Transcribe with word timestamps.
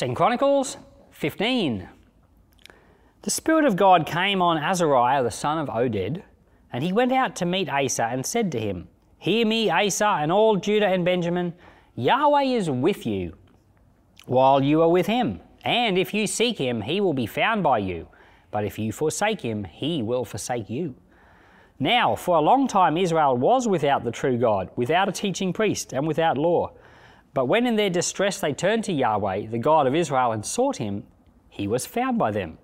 Second 0.00 0.14
Chronicles 0.14 0.78
15. 1.10 1.86
The 3.20 3.30
Spirit 3.30 3.66
of 3.66 3.76
God 3.76 4.06
came 4.06 4.40
on 4.40 4.56
Azariah 4.56 5.22
the 5.22 5.30
son 5.30 5.58
of 5.58 5.68
Oded, 5.68 6.22
and 6.72 6.82
he 6.82 6.90
went 6.90 7.12
out 7.12 7.36
to 7.36 7.44
meet 7.44 7.68
Asa 7.68 8.04
and 8.04 8.24
said 8.24 8.50
to 8.52 8.58
him, 8.58 8.88
Hear 9.18 9.46
me, 9.46 9.68
Asa, 9.68 10.20
and 10.22 10.32
all 10.32 10.56
Judah 10.56 10.86
and 10.86 11.04
Benjamin, 11.04 11.52
Yahweh 11.96 12.44
is 12.44 12.70
with 12.70 13.04
you, 13.04 13.34
while 14.24 14.62
you 14.62 14.80
are 14.80 14.88
with 14.88 15.06
him. 15.06 15.38
And 15.66 15.98
if 15.98 16.14
you 16.14 16.26
seek 16.26 16.56
him, 16.56 16.80
he 16.80 17.02
will 17.02 17.12
be 17.12 17.26
found 17.26 17.62
by 17.62 17.76
you. 17.80 18.08
But 18.50 18.64
if 18.64 18.78
you 18.78 18.92
forsake 18.92 19.42
him, 19.42 19.64
he 19.64 20.02
will 20.02 20.24
forsake 20.24 20.70
you. 20.70 20.94
Now, 21.78 22.16
for 22.16 22.38
a 22.38 22.40
long 22.40 22.68
time, 22.68 22.96
Israel 22.96 23.36
was 23.36 23.68
without 23.68 24.04
the 24.04 24.12
true 24.12 24.38
God, 24.38 24.70
without 24.76 25.10
a 25.10 25.12
teaching 25.12 25.52
priest, 25.52 25.92
and 25.92 26.06
without 26.06 26.38
law. 26.38 26.72
But 27.32 27.46
when 27.46 27.66
in 27.66 27.76
their 27.76 27.90
distress 27.90 28.40
they 28.40 28.52
turned 28.52 28.84
to 28.84 28.92
Yahweh, 28.92 29.46
the 29.46 29.58
God 29.58 29.86
of 29.86 29.94
Israel, 29.94 30.32
and 30.32 30.44
sought 30.44 30.78
him, 30.78 31.04
he 31.48 31.68
was 31.68 31.86
found 31.86 32.18
by 32.18 32.30
them. 32.30 32.58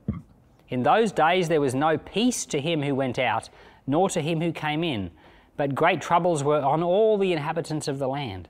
In 0.68 0.82
those 0.82 1.12
days 1.12 1.48
there 1.48 1.60
was 1.60 1.74
no 1.74 1.96
peace 1.96 2.44
to 2.46 2.60
him 2.60 2.82
who 2.82 2.94
went 2.94 3.18
out, 3.18 3.48
nor 3.86 4.08
to 4.10 4.20
him 4.20 4.40
who 4.40 4.52
came 4.52 4.82
in, 4.82 5.10
but 5.56 5.74
great 5.74 6.00
troubles 6.00 6.42
were 6.42 6.60
on 6.60 6.82
all 6.82 7.16
the 7.16 7.32
inhabitants 7.32 7.88
of 7.88 7.98
the 7.98 8.08
land. 8.08 8.48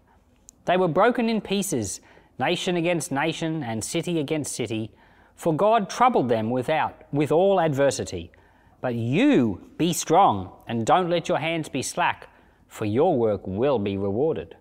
They 0.64 0.76
were 0.76 0.88
broken 0.88 1.28
in 1.28 1.40
pieces, 1.40 2.00
nation 2.38 2.76
against 2.76 3.12
nation, 3.12 3.62
and 3.62 3.84
city 3.84 4.18
against 4.18 4.54
city, 4.54 4.90
for 5.34 5.54
God 5.54 5.90
troubled 5.90 6.28
them 6.28 6.50
without, 6.50 7.02
with 7.12 7.30
all 7.30 7.60
adversity. 7.60 8.32
But 8.80 8.94
you 8.94 9.70
be 9.76 9.92
strong, 9.92 10.52
and 10.66 10.86
don't 10.86 11.10
let 11.10 11.28
your 11.28 11.38
hands 11.38 11.68
be 11.68 11.82
slack, 11.82 12.28
for 12.66 12.86
your 12.86 13.16
work 13.16 13.46
will 13.46 13.78
be 13.78 13.96
rewarded. 13.96 14.56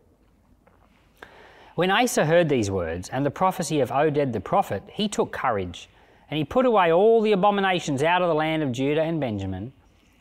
When 1.75 1.91
Asa 1.91 2.23
heard 2.23 2.47
these 2.47 2.71
words 2.71 3.09
and 3.09 3.25
the 3.25 3.31
prophecy 3.31 3.81
of 3.81 3.89
Oded 3.89 4.31
the 4.31 4.39
prophet, 4.39 4.81
he 4.93 5.09
took 5.09 5.33
courage, 5.33 5.89
and 6.29 6.37
he 6.37 6.45
put 6.45 6.65
away 6.65 6.93
all 6.93 7.19
the 7.19 7.33
abominations 7.33 8.01
out 8.01 8.21
of 8.21 8.29
the 8.29 8.33
land 8.33 8.63
of 8.63 8.71
Judah 8.71 9.01
and 9.01 9.19
Benjamin, 9.19 9.73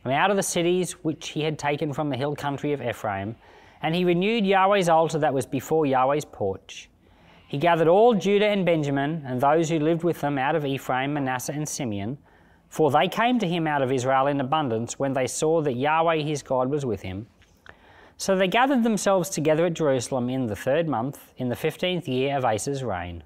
and 0.02 0.12
out 0.12 0.32
of 0.32 0.36
the 0.36 0.42
cities 0.42 0.94
which 1.04 1.28
he 1.28 1.42
had 1.42 1.56
taken 1.56 1.92
from 1.92 2.10
the 2.10 2.16
hill 2.16 2.34
country 2.34 2.72
of 2.72 2.82
Ephraim, 2.82 3.36
and 3.82 3.94
he 3.94 4.04
renewed 4.04 4.44
Yahweh's 4.44 4.88
altar 4.88 5.20
that 5.20 5.32
was 5.32 5.46
before 5.46 5.86
Yahweh's 5.86 6.24
porch. 6.24 6.90
He 7.46 7.56
gathered 7.56 7.86
all 7.86 8.14
Judah 8.14 8.48
and 8.48 8.66
Benjamin, 8.66 9.22
and 9.24 9.40
those 9.40 9.68
who 9.68 9.78
lived 9.78 10.02
with 10.02 10.20
them 10.22 10.38
out 10.38 10.56
of 10.56 10.66
Ephraim, 10.66 11.14
Manasseh, 11.14 11.52
and 11.52 11.68
Simeon, 11.68 12.18
for 12.68 12.90
they 12.90 13.06
came 13.06 13.38
to 13.38 13.46
him 13.46 13.68
out 13.68 13.80
of 13.80 13.92
Israel 13.92 14.26
in 14.26 14.40
abundance 14.40 14.98
when 14.98 15.12
they 15.12 15.28
saw 15.28 15.62
that 15.62 15.76
Yahweh 15.76 16.16
his 16.16 16.42
God 16.42 16.68
was 16.68 16.84
with 16.84 17.02
him 17.02 17.28
so 18.16 18.36
they 18.36 18.48
gathered 18.48 18.82
themselves 18.82 19.28
together 19.28 19.66
at 19.66 19.74
Jerusalem 19.74 20.30
in 20.30 20.46
the 20.46 20.56
third 20.56 20.88
month, 20.88 21.32
in 21.36 21.48
the 21.48 21.56
fifteenth 21.56 22.08
year 22.08 22.36
of 22.36 22.44
Asa's 22.44 22.82
reign. 22.84 23.22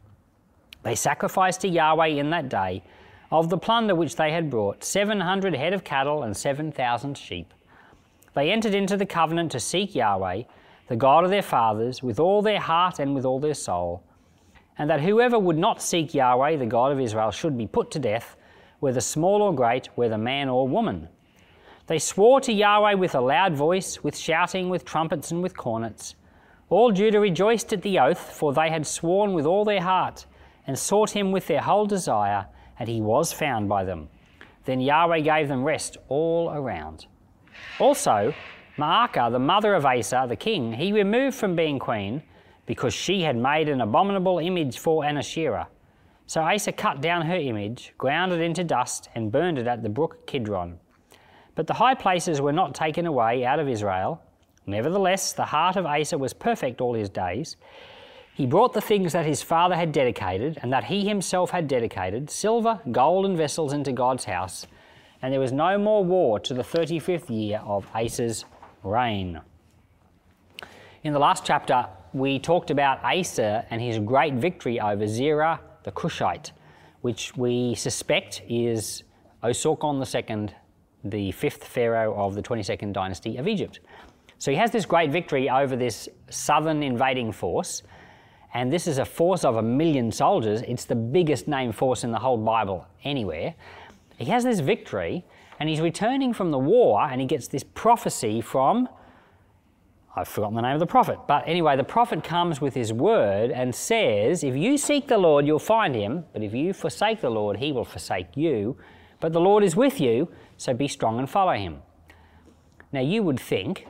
They 0.82 0.94
sacrificed 0.94 1.60
to 1.62 1.68
Yahweh 1.68 2.06
in 2.06 2.30
that 2.30 2.48
day 2.48 2.82
of 3.30 3.50
the 3.50 3.58
plunder 3.58 3.94
which 3.94 4.16
they 4.16 4.32
had 4.32 4.48
brought 4.48 4.82
seven 4.82 5.20
hundred 5.20 5.54
head 5.54 5.72
of 5.72 5.84
cattle 5.84 6.22
and 6.22 6.36
seven 6.36 6.72
thousand 6.72 7.18
sheep. 7.18 7.52
They 8.34 8.50
entered 8.50 8.74
into 8.74 8.96
the 8.96 9.06
covenant 9.06 9.52
to 9.52 9.60
seek 9.60 9.94
Yahweh, 9.94 10.44
the 10.86 10.96
God 10.96 11.24
of 11.24 11.30
their 11.30 11.42
fathers, 11.42 12.02
with 12.02 12.18
all 12.18 12.40
their 12.40 12.60
heart 12.60 12.98
and 12.98 13.14
with 13.14 13.24
all 13.24 13.40
their 13.40 13.54
soul, 13.54 14.02
and 14.78 14.88
that 14.88 15.00
whoever 15.00 15.38
would 15.38 15.58
not 15.58 15.82
seek 15.82 16.14
Yahweh, 16.14 16.56
the 16.56 16.64
God 16.64 16.92
of 16.92 17.00
Israel, 17.00 17.30
should 17.30 17.58
be 17.58 17.66
put 17.66 17.90
to 17.90 17.98
death, 17.98 18.36
whether 18.80 19.00
small 19.00 19.42
or 19.42 19.54
great, 19.54 19.88
whether 19.96 20.16
man 20.16 20.48
or 20.48 20.66
woman. 20.66 21.08
They 21.88 21.98
swore 21.98 22.42
to 22.42 22.52
Yahweh 22.52 22.94
with 22.94 23.14
a 23.14 23.20
loud 23.20 23.54
voice, 23.54 24.04
with 24.04 24.14
shouting, 24.14 24.68
with 24.68 24.84
trumpets, 24.84 25.30
and 25.30 25.42
with 25.42 25.56
cornets. 25.56 26.16
All 26.68 26.92
Judah 26.92 27.18
rejoiced 27.18 27.72
at 27.72 27.80
the 27.80 27.98
oath, 27.98 28.18
for 28.18 28.52
they 28.52 28.68
had 28.68 28.86
sworn 28.86 29.32
with 29.32 29.46
all 29.46 29.64
their 29.64 29.80
heart, 29.80 30.26
and 30.66 30.78
sought 30.78 31.08
him 31.08 31.32
with 31.32 31.46
their 31.46 31.62
whole 31.62 31.86
desire, 31.86 32.46
and 32.78 32.90
he 32.90 33.00
was 33.00 33.32
found 33.32 33.70
by 33.70 33.84
them. 33.84 34.10
Then 34.66 34.82
Yahweh 34.82 35.20
gave 35.20 35.48
them 35.48 35.64
rest 35.64 35.96
all 36.08 36.50
around. 36.50 37.06
Also, 37.80 38.34
Maacah, 38.76 39.32
the 39.32 39.38
mother 39.38 39.72
of 39.74 39.86
Asa, 39.86 40.26
the 40.28 40.36
king, 40.36 40.74
he 40.74 40.92
removed 40.92 41.38
from 41.38 41.56
being 41.56 41.78
queen, 41.78 42.22
because 42.66 42.92
she 42.92 43.22
had 43.22 43.34
made 43.34 43.70
an 43.70 43.80
abominable 43.80 44.40
image 44.40 44.78
for 44.78 45.06
an 45.06 45.16
Asherah. 45.16 45.68
So 46.26 46.42
Asa 46.42 46.72
cut 46.72 47.00
down 47.00 47.24
her 47.24 47.36
image, 47.36 47.94
ground 47.96 48.32
it 48.32 48.42
into 48.42 48.62
dust, 48.62 49.08
and 49.14 49.32
burned 49.32 49.56
it 49.56 49.66
at 49.66 49.82
the 49.82 49.88
brook 49.88 50.26
Kidron. 50.26 50.78
But 51.58 51.66
the 51.66 51.74
high 51.74 51.94
places 51.94 52.40
were 52.40 52.52
not 52.52 52.72
taken 52.72 53.04
away 53.04 53.44
out 53.44 53.58
of 53.58 53.68
Israel. 53.68 54.22
Nevertheless, 54.66 55.32
the 55.32 55.46
heart 55.46 55.74
of 55.74 55.86
Asa 55.86 56.16
was 56.16 56.32
perfect 56.32 56.80
all 56.80 56.94
his 56.94 57.08
days. 57.08 57.56
He 58.32 58.46
brought 58.46 58.74
the 58.74 58.80
things 58.80 59.12
that 59.12 59.26
his 59.26 59.42
father 59.42 59.74
had 59.74 59.90
dedicated 59.90 60.60
and 60.62 60.72
that 60.72 60.84
he 60.84 61.08
himself 61.08 61.50
had 61.50 61.66
dedicated, 61.66 62.30
silver, 62.30 62.78
gold, 62.92 63.26
and 63.26 63.36
vessels 63.36 63.72
into 63.72 63.90
God's 63.90 64.24
house. 64.26 64.68
And 65.20 65.32
there 65.32 65.40
was 65.40 65.50
no 65.50 65.76
more 65.78 66.04
war 66.04 66.38
to 66.38 66.54
the 66.54 66.62
35th 66.62 67.28
year 67.28 67.60
of 67.64 67.88
Asa's 67.92 68.44
reign. 68.84 69.40
In 71.02 71.12
the 71.12 71.18
last 71.18 71.44
chapter, 71.44 71.88
we 72.12 72.38
talked 72.38 72.70
about 72.70 73.02
Asa 73.02 73.66
and 73.68 73.82
his 73.82 73.98
great 73.98 74.34
victory 74.34 74.78
over 74.78 75.08
Zerah 75.08 75.58
the 75.82 75.90
Cushite, 75.90 76.52
which 77.00 77.36
we 77.36 77.74
suspect 77.74 78.42
is 78.48 79.02
Osorkon 79.42 79.98
II 79.98 80.54
the 81.04 81.32
fifth 81.32 81.64
pharaoh 81.64 82.14
of 82.14 82.34
the 82.34 82.42
22nd 82.42 82.92
dynasty 82.92 83.36
of 83.36 83.46
Egypt. 83.48 83.80
So 84.38 84.50
he 84.50 84.56
has 84.56 84.70
this 84.70 84.86
great 84.86 85.10
victory 85.10 85.50
over 85.50 85.76
this 85.76 86.08
southern 86.30 86.82
invading 86.82 87.32
force, 87.32 87.82
and 88.54 88.72
this 88.72 88.86
is 88.86 88.98
a 88.98 89.04
force 89.04 89.44
of 89.44 89.56
a 89.56 89.62
million 89.62 90.10
soldiers. 90.10 90.62
It's 90.62 90.84
the 90.84 90.94
biggest 90.94 91.48
named 91.48 91.74
force 91.74 92.04
in 92.04 92.12
the 92.12 92.18
whole 92.18 92.38
Bible 92.38 92.86
anywhere. 93.04 93.54
He 94.16 94.26
has 94.26 94.44
this 94.44 94.60
victory, 94.60 95.24
and 95.60 95.68
he's 95.68 95.80
returning 95.80 96.32
from 96.32 96.50
the 96.50 96.58
war, 96.58 97.02
and 97.02 97.20
he 97.20 97.26
gets 97.26 97.48
this 97.48 97.64
prophecy 97.64 98.40
from 98.40 98.88
I've 100.18 100.26
forgotten 100.26 100.56
the 100.56 100.62
name 100.62 100.74
of 100.74 100.80
the 100.80 100.86
prophet. 100.86 101.20
But 101.28 101.46
anyway, 101.46 101.76
the 101.76 101.84
prophet 101.84 102.24
comes 102.24 102.60
with 102.60 102.74
his 102.74 102.92
word 102.92 103.52
and 103.52 103.72
says, 103.72 104.42
If 104.42 104.56
you 104.56 104.76
seek 104.76 105.06
the 105.06 105.18
Lord, 105.18 105.46
you'll 105.46 105.60
find 105.60 105.94
him, 105.94 106.24
but 106.32 106.42
if 106.42 106.52
you 106.52 106.72
forsake 106.72 107.20
the 107.20 107.30
Lord, 107.30 107.58
he 107.58 107.70
will 107.70 107.84
forsake 107.84 108.36
you. 108.36 108.76
But 109.20 109.32
the 109.32 109.40
Lord 109.40 109.64
is 109.64 109.74
with 109.74 110.00
you, 110.00 110.28
so 110.56 110.74
be 110.74 110.88
strong 110.88 111.18
and 111.18 111.28
follow 111.28 111.52
him. 111.52 111.82
Now, 112.92 113.00
you 113.00 113.22
would 113.22 113.40
think 113.40 113.86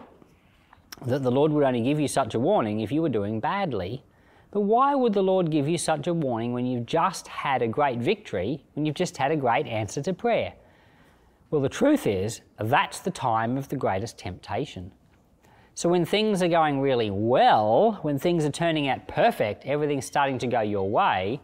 that 1.05 1.22
the 1.22 1.31
Lord 1.31 1.53
would 1.53 1.65
only 1.65 1.83
give 1.83 2.00
you 2.00 2.09
such 2.09 2.34
a 2.34 2.41
warning 2.41 2.81
if 2.81 2.91
you 2.91 3.03
were 3.03 3.09
doing 3.09 3.41
badly. 3.41 4.03
But 4.50 4.62
why 4.62 4.94
would 4.94 5.12
the 5.12 5.22
Lord 5.22 5.50
give 5.50 5.69
you 5.69 5.78
such 5.78 6.06
a 6.06 6.15
warning 6.15 6.53
when 6.53 6.67
you've 6.67 6.87
just 6.87 7.28
had 7.28 7.62
a 7.62 7.69
great 7.69 7.99
victory, 7.99 8.65
when 8.75 8.87
you've 8.87 8.94
just 8.94 9.17
had 9.17 9.31
a 9.31 9.37
great 9.37 9.67
answer 9.67 10.03
to 10.03 10.12
prayer? 10.12 10.55
Well, 11.50 11.61
the 11.61 11.69
truth 11.69 12.06
is, 12.06 12.41
that's 12.59 13.00
the 13.00 13.11
time 13.11 13.56
of 13.56 13.69
the 13.69 13.77
greatest 13.77 14.19
temptation. 14.19 14.93
So 15.75 15.88
when 15.88 16.05
things 16.05 16.43
are 16.43 16.49
going 16.49 16.81
really 16.81 17.11
well, 17.11 17.99
when 18.03 18.19
things 18.19 18.44
are 18.44 18.50
turning 18.50 18.88
out 18.88 19.06
perfect, 19.06 19.65
everything's 19.65 20.06
starting 20.06 20.38
to 20.38 20.47
go 20.47 20.61
your 20.61 20.88
way, 20.91 21.41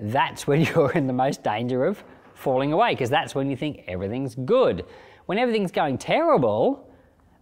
that's 0.00 0.46
when 0.46 0.62
you're 0.74 0.92
in 0.92 1.06
the 1.06 1.12
most 1.12 1.42
danger 1.44 1.84
of 1.84 2.02
falling 2.34 2.72
away 2.72 2.92
because 2.92 3.10
that's 3.10 3.34
when 3.34 3.50
you 3.50 3.56
think 3.56 3.84
everything's 3.86 4.34
good. 4.34 4.84
When 5.26 5.38
everything's 5.38 5.72
going 5.72 5.98
terrible, 5.98 6.90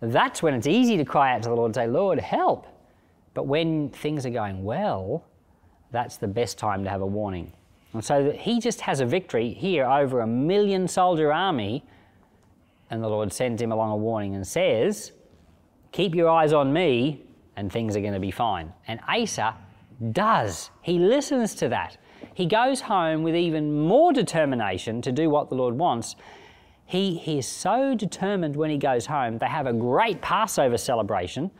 that's 0.01 0.43
when 0.43 0.55
it's 0.55 0.67
easy 0.67 0.97
to 0.97 1.05
cry 1.05 1.35
out 1.35 1.43
to 1.43 1.49
the 1.49 1.55
Lord 1.55 1.71
and 1.71 1.75
say, 1.75 1.87
Lord, 1.87 2.19
help. 2.21 2.67
But 3.35 3.47
when 3.47 3.91
things 3.91 4.27
are 4.27 4.31
going 4.31 4.63
well, 4.63 5.25
that's 5.91 6.17
the 6.17 6.29
best 6.29 6.59
time 6.59 6.85
to 6.85 6.91
have 6.91 7.01
a 7.01 7.07
warning. 7.07 7.53
And 7.93 8.05
so 8.05 8.31
he 8.33 8.61
just 8.61 8.81
has 8.83 9.01
a 9.01 9.07
victory 9.07 9.53
here 9.53 9.85
over 9.85 10.21
a 10.21 10.27
million 10.27 10.89
soldier 10.89 11.33
army, 11.33 11.85
and 12.91 13.03
the 13.03 13.09
Lord 13.09 13.33
sends 13.33 13.61
him 13.61 13.73
along 13.73 13.91
a 13.91 13.97
warning 13.97 14.35
and 14.35 14.47
says, 14.47 15.13
Keep 15.93 16.15
your 16.15 16.29
eyes 16.31 16.53
on 16.53 16.73
me, 16.73 17.23
and 17.57 17.71
things 17.71 17.97
are 17.97 18.01
going 18.01 18.15
to 18.15 18.21
be 18.21 18.31
fine. 18.31 18.73
And 18.89 19.01
Asa 19.07 19.55
does. 20.13 20.71
He 20.81 20.99
listens 20.99 21.55
to 21.57 21.69
that 21.69 21.99
he 22.35 22.47
goes 22.47 22.83
home 22.83 23.23
with 23.23 23.35
even 23.35 23.81
more 23.81 24.13
determination 24.13 25.03
to 25.03 25.13
do 25.13 25.31
what 25.31 25.49
the 25.49 25.55
Lord 25.55 25.79
wants. 25.79 26.17
He, 26.85 27.17
he 27.17 27.39
is 27.39 27.47
so 27.47 27.95
determined 27.95 28.57
when 28.57 28.71
he 28.71 28.79
goes 28.79 29.07
home. 29.07 29.39
They 29.39 29.47
have 29.47 29.67
a 29.67 29.73
great 29.73 30.21
Passover 30.21 30.77
celebration 30.77 31.51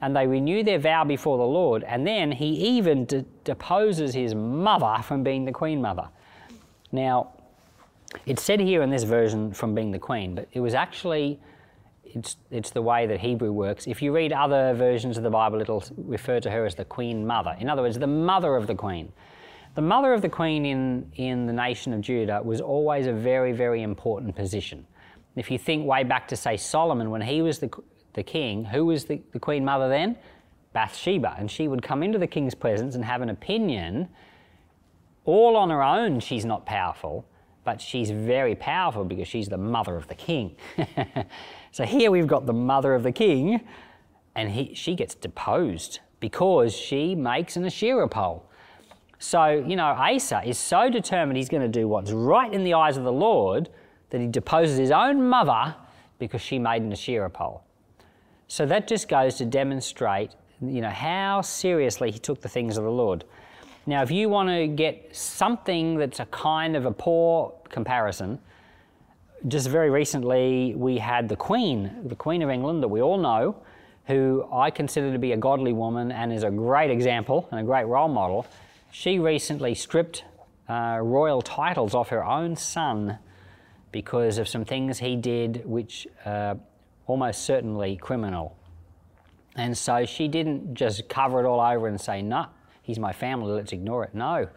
and 0.00 0.16
they 0.16 0.26
renew 0.26 0.62
their 0.62 0.78
vow 0.78 1.04
before 1.04 1.36
the 1.36 1.44
Lord. 1.44 1.84
And 1.84 2.06
then 2.06 2.32
he 2.32 2.46
even 2.46 3.04
de- 3.04 3.24
deposes 3.44 4.14
his 4.14 4.34
mother 4.34 5.02
from 5.02 5.22
being 5.22 5.44
the 5.44 5.52
queen 5.52 5.82
mother. 5.82 6.08
Now, 6.92 7.32
it's 8.26 8.42
said 8.42 8.60
here 8.60 8.82
in 8.82 8.90
this 8.90 9.04
version 9.04 9.52
from 9.52 9.74
being 9.74 9.90
the 9.90 9.98
queen, 9.98 10.34
but 10.34 10.48
it 10.52 10.60
was 10.60 10.74
actually 10.74 11.38
it's, 12.14 12.36
it's 12.50 12.70
the 12.70 12.82
way 12.82 13.06
that 13.06 13.20
Hebrew 13.20 13.52
works. 13.52 13.86
If 13.86 14.02
you 14.02 14.12
read 14.12 14.32
other 14.32 14.74
versions 14.74 15.16
of 15.16 15.22
the 15.22 15.30
Bible, 15.30 15.60
it'll 15.60 15.84
refer 15.96 16.40
to 16.40 16.50
her 16.50 16.66
as 16.66 16.74
the 16.74 16.84
queen 16.84 17.26
mother. 17.26 17.56
In 17.58 17.68
other 17.68 17.82
words, 17.82 17.98
the 17.98 18.06
mother 18.06 18.56
of 18.56 18.66
the 18.66 18.74
queen. 18.74 19.12
The 19.74 19.82
mother 19.82 20.12
of 20.12 20.22
the 20.22 20.28
queen 20.28 20.66
in, 20.66 21.10
in 21.16 21.46
the 21.46 21.52
nation 21.52 21.92
of 21.92 22.00
Judah 22.00 22.42
was 22.42 22.60
always 22.60 23.06
a 23.06 23.12
very, 23.12 23.52
very 23.52 23.82
important 23.82 24.34
position. 24.34 24.86
If 25.36 25.50
you 25.50 25.58
think 25.58 25.86
way 25.86 26.02
back 26.02 26.26
to, 26.28 26.36
say, 26.36 26.56
Solomon, 26.56 27.10
when 27.10 27.22
he 27.22 27.40
was 27.40 27.60
the, 27.60 27.70
the 28.14 28.22
king, 28.22 28.64
who 28.64 28.86
was 28.86 29.04
the, 29.04 29.22
the 29.32 29.38
queen 29.38 29.64
mother 29.64 29.88
then? 29.88 30.16
Bathsheba. 30.72 31.36
And 31.38 31.50
she 31.50 31.68
would 31.68 31.82
come 31.82 32.02
into 32.02 32.18
the 32.18 32.26
king's 32.26 32.54
presence 32.54 32.94
and 32.94 33.04
have 33.04 33.22
an 33.22 33.30
opinion 33.30 34.08
all 35.24 35.56
on 35.56 35.70
her 35.70 35.82
own, 35.82 36.18
she's 36.20 36.44
not 36.44 36.66
powerful, 36.66 37.26
but 37.64 37.80
she's 37.80 38.10
very 38.10 38.54
powerful 38.54 39.04
because 39.04 39.28
she's 39.28 39.48
the 39.48 39.58
mother 39.58 39.96
of 39.96 40.08
the 40.08 40.14
king. 40.14 40.56
so 41.70 41.84
here 41.84 42.10
we've 42.10 42.26
got 42.26 42.46
the 42.46 42.52
mother 42.52 42.94
of 42.94 43.02
the 43.02 43.12
king, 43.12 43.60
and 44.34 44.50
he, 44.50 44.74
she 44.74 44.94
gets 44.94 45.14
deposed 45.14 46.00
because 46.18 46.74
she 46.74 47.14
makes 47.14 47.56
an 47.56 47.64
Asherah 47.64 48.08
pole. 48.08 48.49
So, 49.20 49.50
you 49.50 49.76
know, 49.76 49.84
Asa 49.84 50.42
is 50.46 50.58
so 50.58 50.88
determined 50.88 51.36
he's 51.36 51.50
going 51.50 51.62
to 51.62 51.68
do 51.68 51.86
what's 51.86 52.10
right 52.10 52.50
in 52.50 52.64
the 52.64 52.72
eyes 52.72 52.96
of 52.96 53.04
the 53.04 53.12
Lord 53.12 53.68
that 54.08 54.18
he 54.18 54.26
deposes 54.26 54.78
his 54.78 54.90
own 54.90 55.28
mother 55.28 55.76
because 56.18 56.40
she 56.40 56.58
made 56.58 56.80
an 56.80 56.90
Asherah 56.90 57.28
pole. 57.28 57.62
So 58.48 58.64
that 58.64 58.88
just 58.88 59.08
goes 59.08 59.36
to 59.36 59.44
demonstrate, 59.44 60.34
you 60.62 60.80
know, 60.80 60.88
how 60.88 61.42
seriously 61.42 62.10
he 62.10 62.18
took 62.18 62.40
the 62.40 62.48
things 62.48 62.78
of 62.78 62.84
the 62.84 62.90
Lord. 62.90 63.24
Now, 63.84 64.02
if 64.02 64.10
you 64.10 64.30
want 64.30 64.48
to 64.48 64.66
get 64.66 65.14
something 65.14 65.98
that's 65.98 66.18
a 66.18 66.26
kind 66.26 66.74
of 66.74 66.86
a 66.86 66.90
poor 66.90 67.52
comparison, 67.68 68.38
just 69.48 69.68
very 69.68 69.90
recently 69.90 70.74
we 70.74 70.96
had 70.96 71.28
the 71.28 71.36
Queen, 71.36 71.90
the 72.06 72.16
Queen 72.16 72.40
of 72.40 72.48
England 72.48 72.82
that 72.82 72.88
we 72.88 73.02
all 73.02 73.18
know, 73.18 73.54
who 74.06 74.48
I 74.50 74.70
consider 74.70 75.12
to 75.12 75.18
be 75.18 75.32
a 75.32 75.36
godly 75.36 75.74
woman 75.74 76.10
and 76.10 76.32
is 76.32 76.42
a 76.42 76.50
great 76.50 76.90
example 76.90 77.46
and 77.50 77.60
a 77.60 77.62
great 77.62 77.84
role 77.84 78.08
model. 78.08 78.46
She 78.90 79.18
recently 79.18 79.74
stripped 79.74 80.24
uh, 80.68 80.98
royal 81.02 81.42
titles 81.42 81.94
off 81.94 82.08
her 82.08 82.24
own 82.24 82.56
son 82.56 83.18
because 83.92 84.38
of 84.38 84.48
some 84.48 84.64
things 84.64 84.98
he 84.98 85.16
did 85.16 85.62
which 85.64 86.06
uh, 86.24 86.54
almost 87.06 87.44
certainly 87.44 87.96
criminal. 87.96 88.56
And 89.56 89.76
so 89.76 90.06
she 90.06 90.28
didn't 90.28 90.74
just 90.74 91.08
cover 91.08 91.40
it 91.40 91.46
all 91.46 91.60
over 91.60 91.88
and 91.88 92.00
say, 92.00 92.22
no, 92.22 92.36
nah, 92.42 92.46
he's 92.82 92.98
my 92.98 93.12
family, 93.12 93.52
let's 93.52 93.72
ignore 93.72 94.04
it. 94.04 94.14
No, 94.14 94.48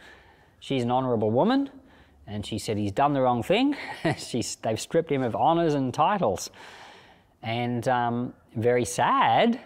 she's 0.59 0.83
an 0.83 0.91
honourable 0.91 1.31
woman, 1.31 1.69
and 2.27 2.45
she 2.45 2.59
said 2.59 2.77
he's 2.77 2.91
done 2.91 3.13
the 3.13 3.21
wrong 3.21 3.43
thing. 3.43 3.75
she's, 4.17 4.55
they've 4.57 4.79
stripped 4.79 5.11
him 5.11 5.23
of 5.23 5.35
honours 5.35 5.73
and 5.73 5.93
titles. 5.93 6.51
And 7.41 7.87
um, 7.87 8.33
very 8.55 8.85
sad, 8.85 9.59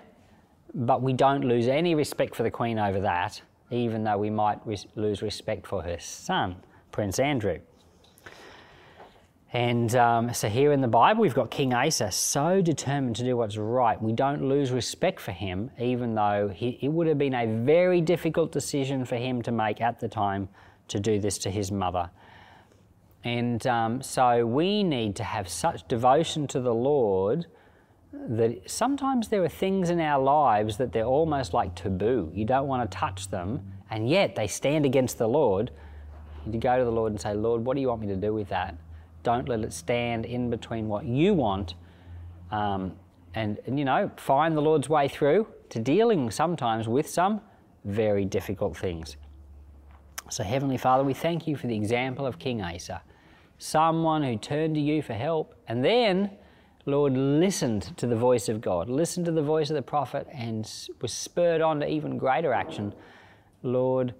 but 0.73 1.01
we 1.01 1.13
don't 1.13 1.43
lose 1.43 1.67
any 1.67 1.93
respect 1.93 2.35
for 2.35 2.43
the 2.43 2.51
Queen 2.51 2.79
over 2.79 3.01
that, 3.01 3.41
even 3.71 4.03
though 4.03 4.17
we 4.17 4.29
might 4.29 4.65
res- 4.65 4.85
lose 4.95 5.21
respect 5.21 5.67
for 5.67 5.81
her 5.81 5.99
son, 5.99 6.55
Prince 6.91 7.19
Andrew. 7.19 7.59
And 9.53 9.95
um, 9.95 10.33
so 10.33 10.49
here 10.49 10.73
in 10.73 10.81
the 10.81 10.89
Bible, 10.89 11.21
we've 11.21 11.33
got 11.33 11.49
King 11.49 11.73
Asa 11.73 12.11
so 12.11 12.61
determined 12.61 13.15
to 13.15 13.23
do 13.23 13.37
what's 13.37 13.57
right. 13.57 14.01
We 14.01 14.11
don't 14.11 14.47
lose 14.47 14.71
respect 14.71 15.21
for 15.21 15.31
him, 15.31 15.71
even 15.79 16.15
though 16.15 16.51
he, 16.53 16.77
it 16.81 16.89
would 16.89 17.07
have 17.07 17.17
been 17.17 17.33
a 17.33 17.45
very 17.63 18.01
difficult 18.01 18.51
decision 18.51 19.05
for 19.05 19.15
him 19.15 19.41
to 19.43 19.51
make 19.51 19.79
at 19.79 19.99
the 19.99 20.09
time 20.09 20.49
to 20.89 20.99
do 20.99 21.19
this 21.19 21.37
to 21.39 21.49
his 21.49 21.71
mother. 21.71 22.09
And 23.23 23.65
um, 23.67 24.01
so 24.01 24.45
we 24.45 24.83
need 24.83 25.15
to 25.15 25.23
have 25.23 25.47
such 25.47 25.87
devotion 25.87 26.45
to 26.47 26.59
the 26.59 26.73
Lord 26.73 27.45
that 28.29 28.69
sometimes 28.69 29.29
there 29.29 29.43
are 29.43 29.49
things 29.49 29.89
in 29.89 29.99
our 29.99 30.21
lives 30.21 30.77
that 30.77 30.91
they're 30.91 31.05
almost 31.05 31.53
like 31.53 31.75
taboo. 31.75 32.31
You 32.33 32.45
don't 32.45 32.67
want 32.67 32.89
to 32.89 32.97
touch 32.97 33.29
them, 33.29 33.71
and 33.89 34.09
yet 34.09 34.35
they 34.35 34.47
stand 34.47 34.85
against 34.85 35.17
the 35.17 35.27
Lord. 35.27 35.71
You 36.45 36.59
go 36.59 36.77
to 36.77 36.83
the 36.83 36.91
Lord 36.91 37.11
and 37.11 37.21
say, 37.21 37.33
Lord, 37.33 37.63
what 37.63 37.75
do 37.75 37.81
you 37.81 37.89
want 37.89 38.01
me 38.01 38.07
to 38.07 38.15
do 38.15 38.33
with 38.33 38.49
that? 38.49 38.75
Don't 39.23 39.47
let 39.49 39.61
it 39.61 39.73
stand 39.73 40.25
in 40.25 40.49
between 40.49 40.87
what 40.87 41.05
you 41.05 41.33
want 41.33 41.75
um, 42.51 42.95
and, 43.33 43.59
and, 43.65 43.77
you 43.77 43.85
know, 43.85 44.09
find 44.17 44.55
the 44.55 44.61
Lord's 44.61 44.89
way 44.89 45.07
through 45.07 45.47
to 45.69 45.79
dealing 45.79 46.31
sometimes 46.31 46.87
with 46.87 47.07
some 47.07 47.41
very 47.83 48.25
difficult 48.25 48.75
things. 48.75 49.17
So, 50.29 50.43
Heavenly 50.43 50.77
Father, 50.77 51.03
we 51.03 51.13
thank 51.13 51.47
you 51.47 51.55
for 51.55 51.67
the 51.67 51.75
example 51.75 52.25
of 52.25 52.39
King 52.39 52.61
Asa, 52.61 53.01
someone 53.57 54.23
who 54.23 54.37
turned 54.37 54.75
to 54.75 54.81
you 54.81 55.01
for 55.01 55.13
help 55.13 55.55
and 55.67 55.83
then, 55.83 56.31
Lord, 56.87 57.17
listened 57.17 57.95
to 57.97 58.07
the 58.07 58.15
voice 58.15 58.47
of 58.47 58.61
God, 58.61 58.89
listened 58.89 59.25
to 59.25 59.31
the 59.33 59.41
voice 59.41 59.69
of 59.69 59.75
the 59.75 59.81
prophet, 59.81 60.25
and 60.31 60.65
was 61.01 61.11
spurred 61.11 61.59
on 61.59 61.81
to 61.81 61.87
even 61.87 62.17
greater 62.17 62.53
action. 62.53 62.93
Lord, 63.61 64.13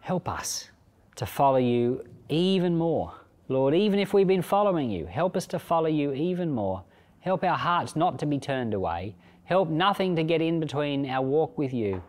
help 0.00 0.30
us 0.30 0.70
to 1.16 1.26
follow 1.26 1.58
you 1.58 2.06
even 2.30 2.74
more. 2.74 3.12
Lord, 3.48 3.74
even 3.74 3.98
if 3.98 4.14
we've 4.14 4.26
been 4.26 4.40
following 4.40 4.90
you, 4.90 5.04
help 5.04 5.36
us 5.36 5.46
to 5.48 5.58
follow 5.58 5.88
you 5.88 6.14
even 6.14 6.50
more. 6.50 6.82
Help 7.20 7.44
our 7.44 7.58
hearts 7.58 7.94
not 7.94 8.18
to 8.20 8.24
be 8.24 8.38
turned 8.38 8.72
away. 8.72 9.14
Help 9.44 9.68
nothing 9.68 10.16
to 10.16 10.22
get 10.22 10.40
in 10.40 10.60
between 10.60 11.08
our 11.10 11.22
walk 11.22 11.58
with 11.58 11.74
you 11.74 12.02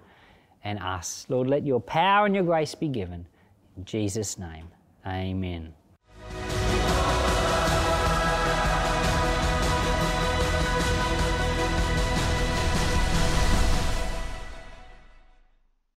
and 0.63 0.79
us. 0.79 1.25
Lord, 1.27 1.47
let 1.47 1.65
your 1.65 1.81
power 1.81 2.25
and 2.25 2.33
your 2.33 2.45
grace 2.45 2.75
be 2.75 2.87
given. 2.87 3.27
In 3.75 3.83
Jesus' 3.83 4.37
name, 4.37 4.69
amen. 5.05 5.73